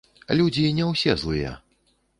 [0.39, 1.57] Людзі не ўсе злыя.